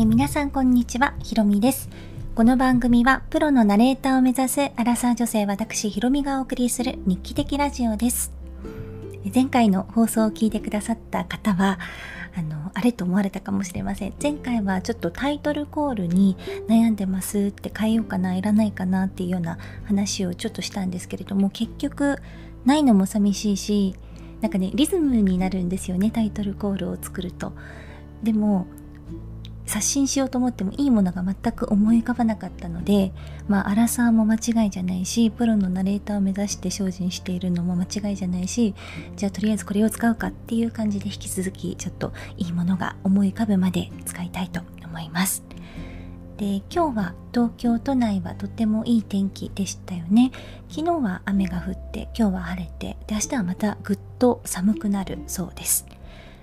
[0.00, 1.90] え皆さんこんにちは、ひろみです。
[2.34, 8.32] この番組はプロのナレーターを目指すアラサー女性私ひろみがお送りする日記的ラジオです。
[9.34, 11.78] 前回の放送を聞いてくださった方は、
[12.34, 14.14] あの、あれと思われたかもしれません。
[14.22, 22.16] 前回はちょっとタイトルコールに悩んでますって変えようかな、いらないかなっていうような話をちょっとしたんですけれども、結局、
[22.64, 23.94] ないのも寂しいし、
[24.40, 27.52] なんかね、リズムになるんですよね、タイトルコールを作ると。
[28.22, 28.66] でも、
[29.70, 33.12] 刷新しようと思ってもいいものが全く思い浮かばなかったので
[33.46, 38.74] まあアラサーも間違いじゃないしプロのナレーターを目指して精進しているのも間違いじゃないし
[39.14, 45.44] じゃあとりあえずこれを使うかっていう感じで引き続きちょっといいものが思い浮かぶまで使いたいと思います。
[46.36, 50.32] で今日は東京都内はとてもいい天気でしたよね。
[50.68, 55.86] 昨日は雨が降って今日は晴れてで明日はまたぐっと寒くなるそうです。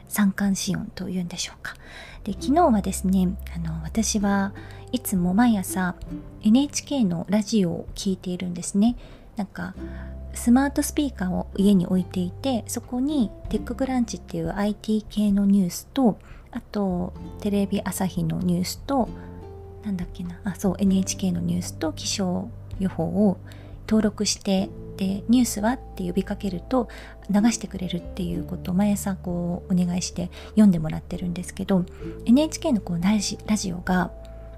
[0.07, 1.75] 三寒四温というんでしょうか。
[2.23, 4.53] で昨日はですねあの私は
[4.91, 5.95] いつも毎朝
[6.43, 8.95] NHK のラジオを聴いているんですね。
[9.35, 9.75] なんか
[10.33, 16.19] スマートスピーカーを家に置いていてそこにテッククランチっていう IT 系のニュースと
[16.51, 19.09] あとテレビ朝日のニュースと
[19.83, 23.37] なんだっけなあそう NHK のニュースと気象予報を
[23.87, 26.89] 登録してでニュースはって呼びかけると
[27.29, 31.85] 流してくれるっていうことを毎朝こうお願いして読んでもらってるんですけど
[32.25, 34.11] NHK のこうラジラジオが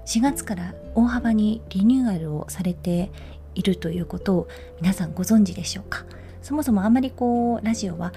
[0.06, 3.12] 4月から大幅にリニューアルをされて
[3.54, 4.48] いるということを
[4.80, 6.04] 皆さんご存知でしょうか？
[6.42, 8.12] そもそもあまりこうラジオは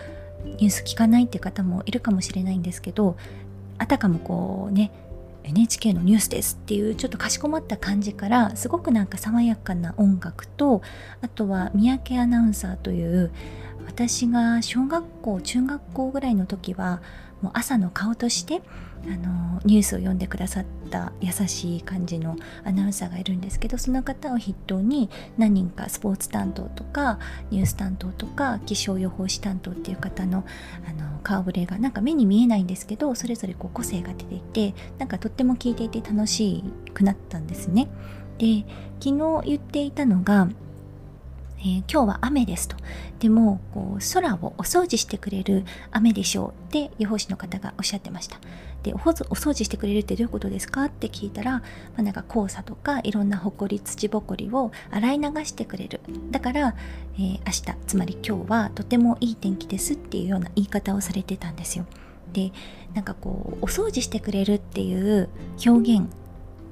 [0.45, 3.17] ニュース聞かないっていう方もいるかもしれないんですけど
[3.77, 4.91] あたかもこうね
[5.44, 10.81] NHK のニュースですっていうちょっとかしこまった感じからすごくなんか爽やかな音楽と
[11.22, 13.31] あとは三宅アナウンサーという
[13.85, 17.01] 私が小学校中学校ぐらいの時は
[17.41, 18.61] もう朝の顔として
[19.05, 27.19] あのニュースを読んでくださった優しい感じのアナウンサーがいるんですけどその方を筆頭に何人かスポーツ担当とか
[27.51, 30.45] ニュース担当とか気象予報士担当っていう方の
[30.88, 37.89] あの顔ぶれがなんか目に見えないんですけどそれぞれこう個性が出ていてなんかとっても聞いていて楽しくなったんですね。
[38.38, 38.66] で
[38.99, 40.47] 昨日言っていたのが
[41.63, 42.75] えー、今日は雨ですと。
[43.19, 48.38] でもこう空をお掃除してくれる雨でしょうって予報士の方がおっしゃってました。
[48.84, 51.63] でお掃除してくれるってどういうことですかって聞いたら、ま
[52.00, 56.75] あ、なんか黄砂とかいろんなほこり土ぼこりを洗い流してくれるだから、
[57.16, 61.85] えー、明日つまり今日はとてもいい天気ですっていうような言い方をされてたんですよ。
[62.34, 62.52] で
[62.94, 65.29] なんかこうお掃除してくれるっていう
[65.66, 66.09] 表現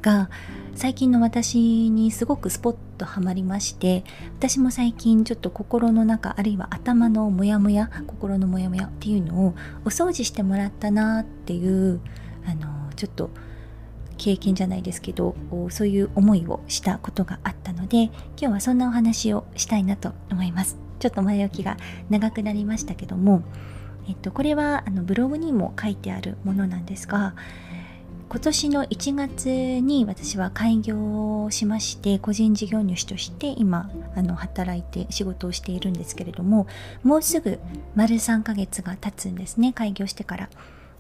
[0.01, 0.30] が
[0.75, 4.03] 最近の私にすごくスポッとはまりまして
[4.37, 9.55] 私も最近ちょっと心の中あるいは頭のモヤモヤ心のモヤモヤっていうのを
[9.85, 11.99] お掃除してもらったなっていう
[12.45, 13.29] あのちょっと
[14.17, 15.35] 経験じゃないですけど
[15.69, 20.77] そういう思いをしたことがあったので今日はそんなお話をしたいなと思います。
[20.99, 21.77] ちょっと前置きが
[22.11, 23.41] 長くなりましたけども
[24.07, 27.35] えっと、これはあのブログにも書いてあるものなんですが
[28.31, 36.66] 今年の1月に私は開業しまして個人事業主として今あの働いて仕事をしているんですけれども
[37.03, 37.59] もうすぐ
[37.94, 40.50] 丸3ヶ月が経つんですね開業してから。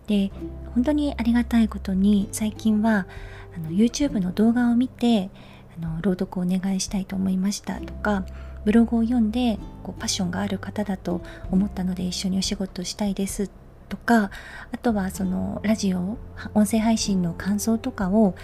[0.07, 0.29] で
[0.75, 3.07] 本当にありがたいことに最近は
[3.55, 5.29] あの YouTube の動画を見て
[5.77, 8.25] あの朗読をお願いしたいと思いましたとか
[8.65, 13.49] ブログを読んでこうパッションがある方だと思ったので一緒にお仕事したいです
[13.91, 14.31] とか
[14.71, 16.17] あとはそのラジオ
[16.53, 18.35] 音声配信の感想とかを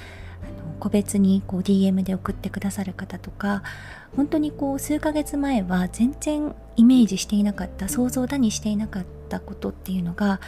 [0.81, 3.63] 個別にこう DM で送ってくださる方とか
[4.15, 10.41] 本当にこう数ヶ月前は全然イメージしていなかった想像だにしていなかったことっていうのが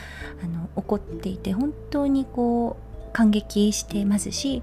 [0.43, 2.77] あの起こっていて本当にこ
[3.09, 4.61] う感激してますし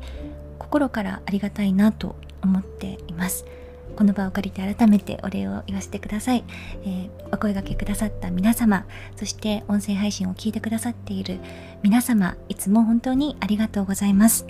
[0.58, 3.46] 心からありがたいなと思っています。
[3.94, 6.44] この場を借りて改めてお礼を言わせてください、
[6.84, 11.38] えー、お声がけくださった皆様そして音声配信を聞いてくださっている
[11.82, 14.46] 皆様いつも本当にありがとうございます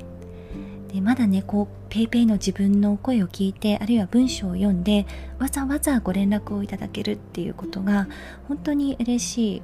[0.93, 5.07] でまだねこう PayPay の自分の声を聞いてあるいは文章を読んで
[5.39, 8.09] わざわざご連絡をいただけるっていうことが
[8.49, 9.63] 本当に嬉しい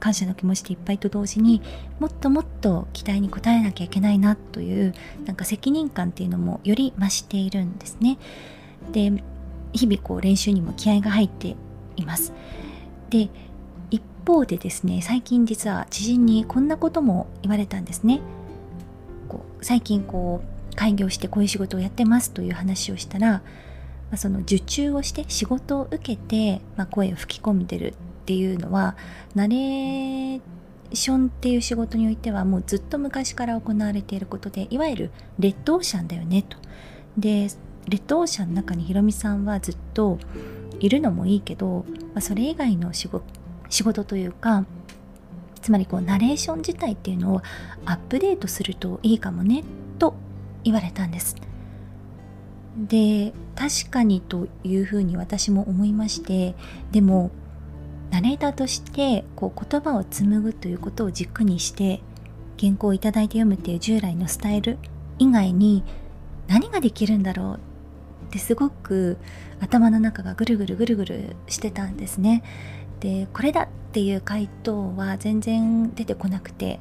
[0.00, 1.62] 感謝の気持ちでいっぱいと同時に
[2.00, 4.94] もっともっと期待に応えなきゃいけないなという
[5.26, 8.18] なんか責任感っていうのもより増しているんですね。
[8.92, 9.22] で
[9.72, 11.56] 日々こう練習にも気合が入って
[11.96, 12.32] います。
[13.10, 13.28] で
[13.90, 18.20] 一方でですね最近実は知人にこんなことも言われたんですね。
[19.28, 23.42] こう最近こう開業してこういう仕事をやってますという話をしたら、ま
[24.12, 27.94] あ、その受注をして仕事を受けて、まあ、声を吹き込んでるっ
[28.26, 28.96] ていうのは
[29.34, 30.40] 慣れー
[30.92, 36.56] ションっていう仕事においてはもうずっと昔から行われていることでいわゆるレッドオーシャンだよねと。
[37.16, 37.48] で
[37.88, 40.18] レッドオーシャンの中にひろみさんはずっと
[40.78, 41.84] いるのもいいけど、
[42.14, 43.24] まあ、それ以外の仕事
[43.68, 44.64] 仕事というか
[45.62, 47.42] つまりこうナレーション自体っていうのを
[47.84, 49.62] アップデートするといいかもね
[49.98, 50.14] と
[50.64, 51.36] 言われたんです。
[52.76, 56.54] で確かにというふうに私も思いまして
[56.92, 57.30] でも
[58.10, 62.00] ナレーターとしてこう言葉を紡ぐということを軸にして
[62.58, 64.78] 原稿をいただいて読むっていう従来のスタイル
[65.18, 65.84] 以外に
[66.46, 67.69] 何ができるんだろう
[68.30, 69.18] ってすごく
[69.60, 72.44] 頭の中がぐるぐるぐるぐるしてたんですね。
[73.00, 76.78] でこれだっていう回答は全然出てこなくて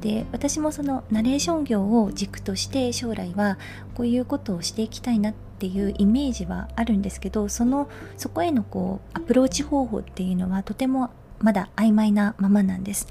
[0.00, 3.58] で私もそのナレーション業を軸として将来は
[3.94, 11.10] こういうことをしていきたいなっていうイメージはあるんですけどそのそこへのこうアプローチ方法っていうのはとても
[11.40, 13.08] まだ曖昧なままなんです。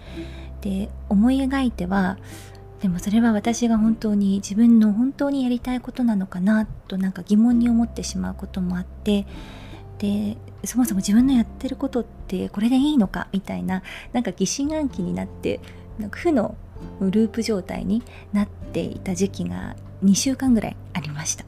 [0.62, 2.18] で思い描いては
[2.81, 9.28] でもそれは私が本当に自分の本当にやりたいことなのかなとなんか疑問に思ってしまうこともあって
[10.00, 13.83] でそもそも自分のやってることってこれでいいのかみたいな
[14.13, 15.60] なんか疑心暗鬼になって
[16.00, 16.56] なんか負の
[17.00, 18.01] ループ状態に
[18.33, 21.45] なっていた時期が2週間ぐらいありました。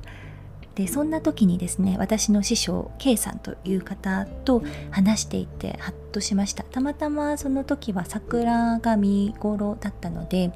[0.75, 6.63] でそんな時にですね私の師匠 K さんという方と話していてハッとしました。
[6.63, 10.51] たまたまその時は桜が見頃だったので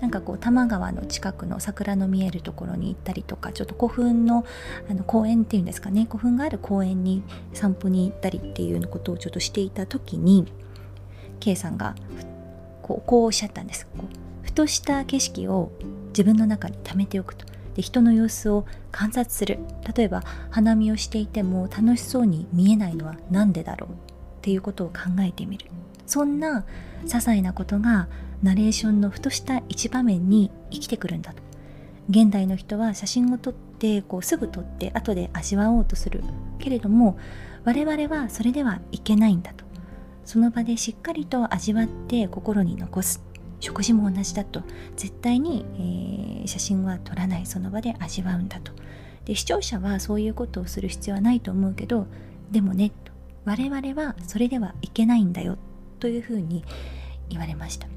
[0.00, 4.44] なんかこう多摩川の近くの桜の見えるところに行ったりとかちょっと古墳の
[4.88, 10.46] あの公園っていうんですかね古墳がある公園に散歩に行ったりっていうことをちょっとしていた時に
[11.38, 11.94] K さんが
[12.82, 13.86] こうこうおっしゃったんです。
[13.86, 14.06] こう
[14.42, 15.70] ふとした景色を
[16.08, 17.46] 自分の中に溜めておくと。
[17.74, 19.58] で人の様子を観察する。
[19.94, 24.19] 例えば花見をしていても楽しそうに見えないのは何でだろう。
[24.40, 25.66] っていうことを考えてみる。
[26.06, 26.64] そんな
[27.04, 28.08] 些細なことが
[28.42, 31.42] ナレーションのふとした一場面に生きてくるんだと。
[32.08, 36.24] 現代の人は写真を撮ってこうすぐ撮って後で味わおうとする。
[36.58, 37.18] けれども
[37.64, 39.64] 我々はそれではいけないんだと。
[40.24, 43.22] その場でしっかりと味わって心に残す。
[43.60, 44.62] 食事も同じだと。
[44.96, 47.46] 絶対に、えー、写真は撮らない。
[47.46, 48.72] その場で味わうんだと。
[49.24, 52.06] で視聴者はそういうことをする必要はないと思うけど
[52.50, 52.90] でもね
[53.44, 55.58] 我々はそれではいけないんだよ
[55.98, 56.64] というふうに
[57.28, 57.88] 言われました。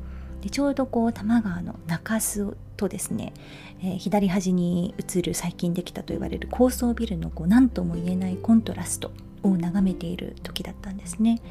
[0.41, 3.33] でちょうどこう多摩川の中洲とですね、
[3.81, 9.11] えー、左端に映る最近できたと言われる高層ビルのこう何とも言えないコントラスト
[9.41, 11.41] を眺めている時だったんですね。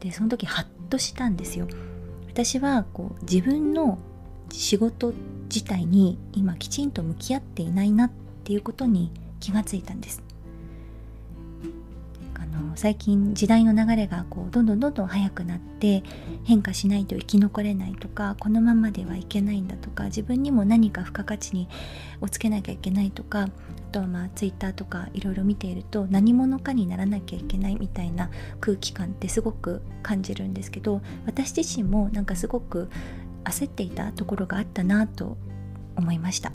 [0.00, 1.68] でその時ハッとしたんですよ。
[2.28, 3.98] 私はこう自分の
[4.50, 5.12] 仕事
[5.44, 8.10] 自体に今きちんと向き合っていないなっ
[8.44, 10.22] ていうことに気がついたんです。
[12.74, 16.02] 最近時代の流れがこうどんどんどんどん速くなって
[16.44, 21.68] 変化しないと生き残れないとかこのままではいけないんだとか自分にも何か付加価値に
[22.20, 23.48] をつけなきゃいけないとかあ
[23.92, 28.30] とはまあツイッターとかいろいろ見ていると何者かにならなきゃいけないみたいな
[28.60, 32.88] 空気感ってすごく感じるんですけど私自身もなんかすごく
[33.44, 35.36] 焦っていたところがあったなと
[35.96, 36.52] 思いました。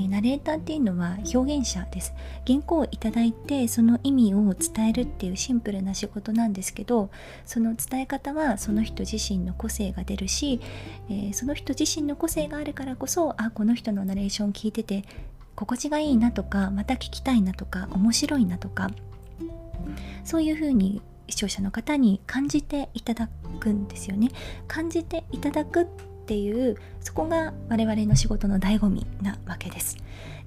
[0.00, 2.14] でナレーターっていうのは表現者です。
[2.46, 7.10] 原稿をいただいてその意味を伝えるっていうシンプルな仕事なんですけど
[7.44, 10.60] その伝え方はその人自身の個性が出るし、
[11.08, 15.04] えー、その人自身の個性があるからこそあこの人のナレーション聞いてて
[15.54, 18.90] 心地がいいなとかまた聞きたいなとか面白いなとか
[20.24, 23.28] そういうふうに視聴者の方に感じていただ
[23.60, 24.30] くんですよね。
[24.66, 25.86] 感じていただくっ
[26.30, 29.96] ていうそこが我々の仕事の醍醐味なわけです。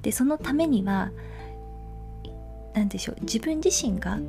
[0.02, 1.12] でそのためには
[2.74, 4.24] 何でしょう自分自身があの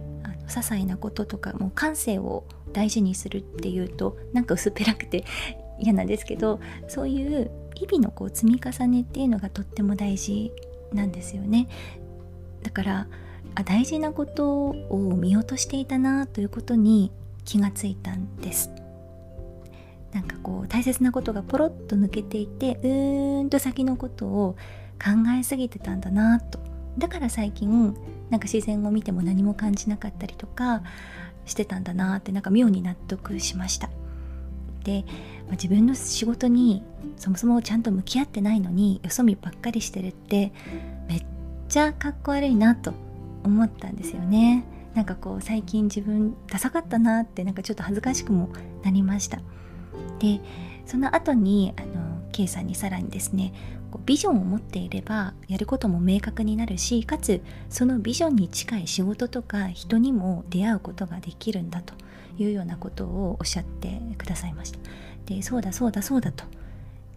[0.49, 5.25] 些細なこととかもう感性を大事にするっていうとなんか薄っぺらくて
[5.78, 6.58] 嫌なんですけど
[6.88, 10.50] そういう日々のこう積み重ねっていうのがとっても大事
[10.92, 11.68] なんですよね。
[12.64, 13.06] だから
[13.54, 17.12] あ大事なことを見落としていたなということに
[17.44, 18.84] 気がついたんです。
[20.14, 24.56] なんかこう大切なことがポロッと抜けていてうーんと先のことを
[24.92, 26.61] 考えすぎてたんだなと。
[26.97, 27.94] だから最近
[28.30, 30.83] なんか自然を見ても何も感じなかったりとか
[31.44, 33.90] してたんだなってなんか妙に納得しました。
[34.85, 35.04] で、
[35.47, 36.85] まあ、自分の仕事に
[37.16, 40.52] そもそもちゃんと向き合ってないのによそ見ばっかりしてるって
[41.09, 41.25] めっ
[41.68, 42.92] ちゃかっこ悪いなと
[43.42, 44.64] 思ったんですよね。
[44.94, 48.50] なんかこう最近自分ダサかったなってなんかちょっと恥ずかしくも
[48.85, 49.40] なりました。
[50.18, 50.40] で
[50.87, 53.52] その後にあの K さんにさらにですね
[54.06, 61.94] ビジョンを持っていればやることも明確になるしかつそのビジョンに近い仕事とか人にも出会うことができるんだと
[62.37, 64.80] いうようなことをおっしゃってくださいました。
[65.26, 66.44] でそうだそうだそうだと。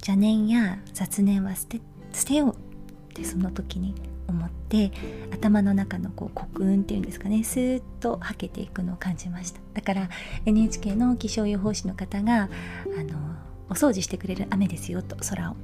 [0.01, 1.81] 邪念や雑念は捨て
[2.13, 2.53] 捨てよう。
[2.53, 3.95] ってその時に
[4.27, 4.91] 思って
[5.31, 10.09] 頭の中のこう黒雲っていうんですかねスーッとはけていくのを感じましただから
[10.45, 12.49] NHK の気象予報士の方が
[12.97, 13.37] あの
[13.69, 15.55] お掃除してくれる雨ですよと空を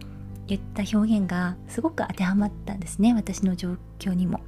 [0.48, 4.42] 言った表現がすごく当てはまったんですね私の状況にも。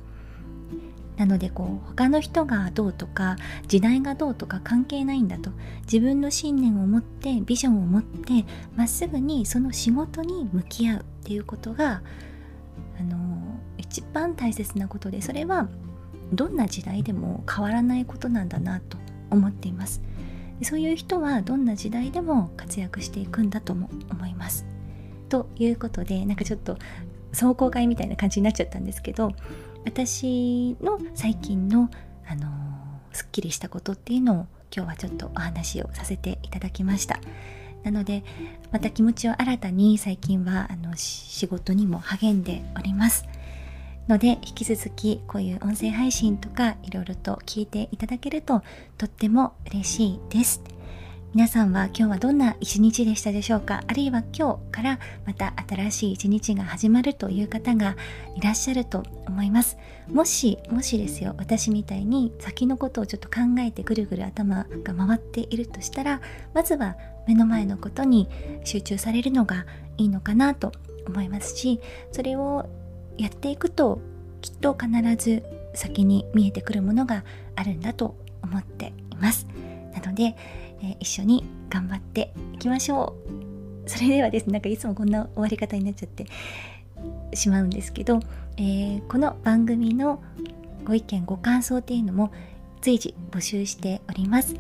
[1.18, 5.52] なのでこう他の人がどうとか時代がどうとか関係ないんだと
[5.84, 8.46] 自分の信念を持ってビジョンを持って
[8.76, 12.02] まっすぐにその仕事に向き合うっていうことが
[13.00, 13.45] あの
[13.96, 15.70] 一番大切なことでそれは
[16.34, 18.98] どんな時代でも変わらないことなんだなと
[19.30, 20.02] 思っています。
[20.64, 24.66] そういう人はどんな時代でも活躍していくんだとも思います。
[25.30, 26.78] ということでなんかちょっと
[27.32, 29.32] 壮行会みたいな感じになっちゃったんですけど
[29.86, 31.90] 私の最近の
[32.28, 32.50] あの
[33.14, 34.36] すっきりしたことっていうのを
[34.76, 37.22] 今日はちょっとお話をさせていただきました。
[37.84, 38.26] なので
[38.74, 43.26] また気持ちを新たに最近はあの仕事にも励んでおります。
[44.08, 48.62] ので引き続きこういう音声配信とかいろいろと聞いていただけると
[48.98, 50.62] とっても嬉しいです。
[51.34, 53.84] 皆さんは今日はどんな一日でしたでしょうか？
[53.88, 57.98] あるいは今日からまた新しい一日が始まるという方が
[58.38, 59.78] いらっしゃると思います。
[60.08, 61.36] もしもしですよ。
[61.38, 66.22] 私みたいに先のことをちょっと考えてぐるぐる頭が回っているとしたら
[66.54, 66.96] まずは
[67.28, 68.30] 目の前のことに
[68.64, 69.66] 集中されるのが
[69.98, 70.72] いいのかなと
[71.06, 71.82] 思いますし
[72.14, 72.70] それを
[73.18, 74.00] やっていくと
[74.42, 75.44] きっと必ず
[75.74, 77.24] 先に見えてくるものが
[77.56, 79.48] あるんだと思っています。
[79.94, 80.36] なので、
[80.82, 83.16] えー、一緒に頑張っていきましょ
[83.86, 83.90] う。
[83.90, 86.26] それではですねなんかいつもこんな終わり方になっちゃって
[87.34, 88.20] しまうんですけど、
[88.58, 90.22] えー、この番組の
[90.84, 92.32] ご意見ご感想っていうのも
[92.82, 94.56] 随時募集しております。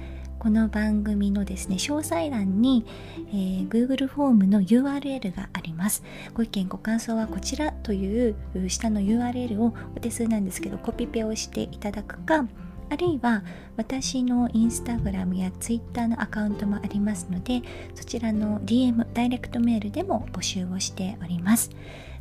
[0.46, 2.86] この番組のですね詳細欄に、
[3.30, 6.04] えー、Google フォームの URL があります。
[6.36, 8.36] ご意見ご感想はこちらという
[8.70, 12.46] 下の URL をお手数なんですけどコピペをしていただくか
[12.92, 13.44] あるいは
[13.75, 17.64] 私のインスタグラムやツイッターのアカウントもありますので
[17.96, 21.72] そちらの DM ダイレクトメールでも募集をしております。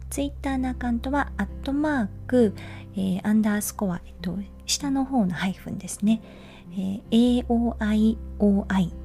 [0.08, 2.54] ツイッターのアカウントはアットマーク、
[2.94, 6.22] えー、アンダースコア、えっと、下の方のハイフンですね。
[6.72, 9.04] えー、AOIOI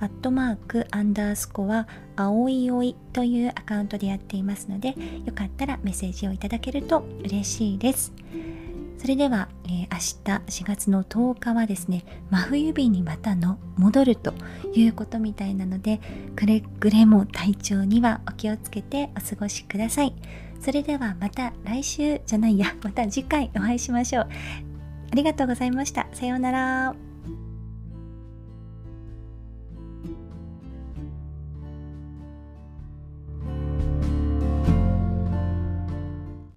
[0.00, 4.94] アットマークアンダースコア青いおいというアカウントでやっていますので
[5.26, 8.12] よかったらメッセージをいただけると嬉しいです。
[8.96, 14.34] それでは、えー、明日4月の10日はですね真冬日にまたの戻ると
[14.74, 16.00] いうことみたいなので
[16.36, 20.14] くれぐれも体調にはお気をつけてお過ごしください。
[20.60, 24.69] それではまた来週じゃないやまた次回お会いしましょう。
[25.10, 26.06] ありがとうございました。
[26.12, 27.09] さようなら。